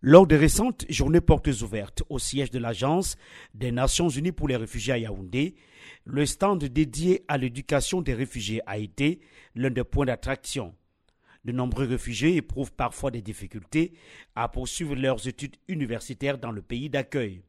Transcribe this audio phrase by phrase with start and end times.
[0.00, 3.16] Lors des récentes journées portes ouvertes au siège de l'Agence
[3.54, 5.56] des Nations Unies pour les réfugiés à Yaoundé,
[6.04, 9.18] le stand dédié à l'éducation des réfugiés a été
[9.56, 10.72] l'un des points d'attraction.
[11.44, 13.92] De nombreux réfugiés éprouvent parfois des difficultés
[14.36, 17.42] à poursuivre leurs études universitaires dans le pays d'accueil.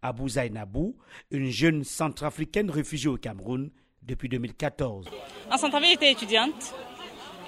[0.00, 0.96] Abou Zainabou,
[1.30, 3.70] une jeune centrafricaine réfugiée au Cameroun
[4.02, 5.10] depuis 2014.
[5.50, 6.74] En Centrafrique, j'étais étudiante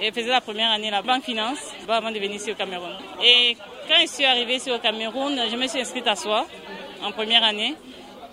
[0.00, 1.58] et faisais la première année la banque finance
[1.88, 2.93] avant de venir ici au Cameroun.
[3.22, 3.56] Et
[3.88, 6.46] quand je suis arrivée ici au Cameroun, je me suis inscrite à soi
[7.03, 7.75] en première année.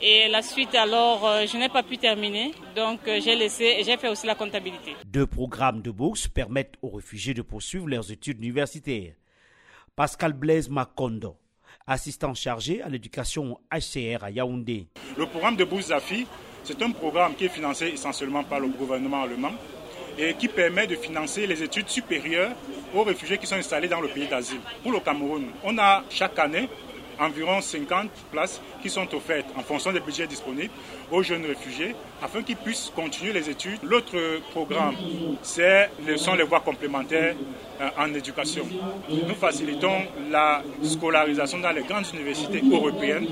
[0.04, 2.54] Et la suite, alors, euh, je n'ai pas pu terminer.
[2.76, 4.96] Donc, euh, j'ai laissé et j'ai fait aussi la comptabilité.
[5.06, 9.14] Deux programmes de bourse permettent aux réfugiés de poursuivre leurs études universitaires.
[9.96, 11.36] Pascal Blaise Makondo,
[11.86, 14.88] assistant chargé à l'éducation HCR à Yaoundé.
[15.16, 16.26] Le programme de bourse ZAFI,
[16.64, 19.54] c'est un programme qui est financé essentiellement par le gouvernement allemand
[20.18, 22.52] et qui permet de financer les études supérieures
[22.94, 24.60] aux réfugiés qui sont installés dans le pays d'asile.
[24.84, 26.68] Pour le Cameroun, on a chaque année
[27.22, 30.74] environ 50 places qui sont offertes en fonction des budgets disponibles
[31.12, 33.80] aux jeunes réfugiés afin qu'ils puissent continuer les études.
[33.84, 34.18] L'autre
[34.52, 34.96] programme,
[35.44, 35.86] ce
[36.18, 37.36] sont les voies complémentaires
[37.80, 38.68] euh, en éducation.
[39.10, 43.28] Nous facilitons la scolarisation dans les grandes universités européennes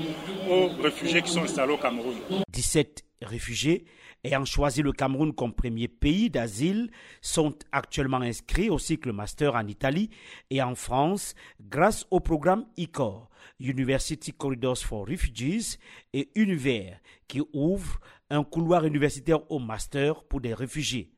[0.48, 2.14] aux réfugiés qui sont installés au Cameroun.
[2.52, 3.84] 17 réfugiés
[4.24, 6.90] ayant choisi le Cameroun comme premier pays d'asile
[7.20, 10.10] sont actuellement inscrits au cycle master en Italie
[10.50, 15.78] et en France grâce au programme ICOR, University Corridors for Refugees,
[16.12, 16.98] et Univers,
[17.28, 21.12] qui ouvre un couloir universitaire au master pour des réfugiés.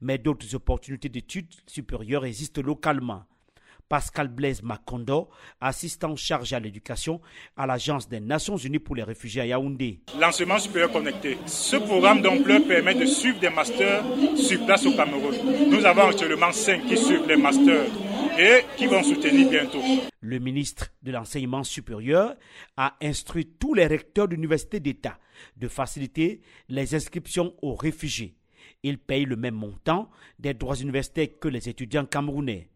[0.00, 3.24] Mais d'autres opportunités d'études supérieures existent localement.
[3.92, 5.28] Pascal Blaise Macondo,
[5.60, 7.20] assistant chargé à l'éducation
[7.58, 10.00] à l'Agence des Nations Unies pour les réfugiés à Yaoundé.
[10.18, 11.36] L'enseignement supérieur connecté.
[11.44, 14.02] Ce programme d'ampleur permet de suivre des masters
[14.34, 15.34] sur place au Cameroun.
[15.68, 17.84] Nous avons actuellement cinq qui suivent les masters
[18.38, 19.82] et qui vont soutenir bientôt.
[20.22, 22.34] Le ministre de l'Enseignement supérieur
[22.78, 25.18] a instruit tous les recteurs d'universités d'État
[25.58, 26.40] de faciliter
[26.70, 28.36] les inscriptions aux réfugiés.
[28.84, 32.70] Ils payent le même montant des droits universitaires que les étudiants camerounais.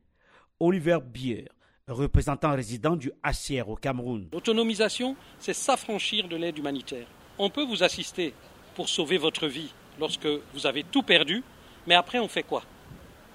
[0.59, 1.49] Oliver Bier,
[1.87, 4.29] représentant résident du HCR au Cameroun.
[4.33, 7.07] L'autonomisation, c'est s'affranchir de l'aide humanitaire.
[7.39, 8.33] On peut vous assister
[8.75, 11.45] pour sauver votre vie lorsque vous avez tout perdu,
[11.87, 12.63] mais après on fait quoi?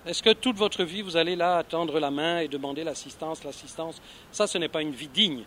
[0.07, 4.01] Est-ce que toute votre vie vous allez là attendre la main et demander l'assistance, l'assistance?
[4.31, 5.43] Ça, ce n'est pas une vie digne.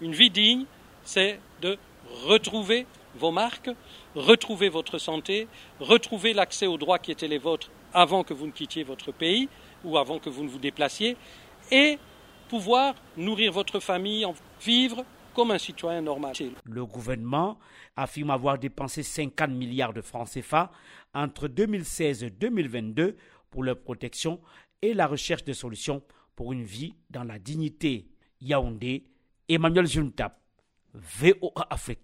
[0.00, 0.64] Une vie digne,
[1.02, 1.76] c'est de
[2.24, 3.70] retrouver vos marques,
[4.14, 5.48] retrouver votre santé,
[5.80, 9.48] retrouver l'accès aux droits qui étaient les vôtres avant que vous ne quittiez votre pays
[9.84, 11.16] ou avant que vous ne vous déplaciez,
[11.70, 11.98] et
[12.48, 14.26] pouvoir nourrir votre famille,
[14.62, 15.04] vivre
[15.34, 16.32] comme un citoyen normal.
[16.64, 17.58] Le gouvernement
[17.94, 20.70] affirme avoir dépensé 50 milliards de francs CFA
[21.14, 23.16] entre 2016 et 2022
[23.50, 24.40] pour leur protection
[24.82, 26.02] et la recherche de solutions
[26.34, 28.08] pour une vie dans la dignité.
[28.40, 29.04] Yaoundé,
[29.48, 30.38] Emmanuel Juntap,
[30.94, 32.00] VOA Afrique.